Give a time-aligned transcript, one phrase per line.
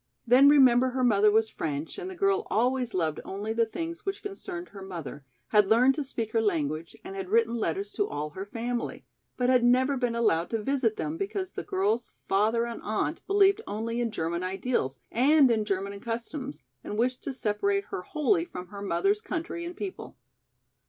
[0.25, 4.23] Then remember her mother was French and the girl always loved only the things which
[4.23, 8.31] concerned her mother, had learned to speak her language and had written letters to all
[8.31, 9.05] her family,
[9.37, 13.61] but had never been allowed to visit them because the girl's father and aunt believed
[13.67, 18.69] only in German ideals and in German customs and wished to separate her wholly from
[18.69, 20.17] her mother's country and people.